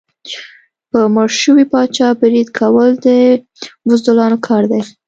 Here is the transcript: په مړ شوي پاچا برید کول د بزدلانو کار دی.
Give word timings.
په 0.91 0.99
مړ 1.13 1.27
شوي 1.41 1.65
پاچا 1.71 2.07
برید 2.21 2.47
کول 2.59 2.89
د 3.05 3.07
بزدلانو 3.87 4.37
کار 4.47 4.63
دی. 4.71 4.81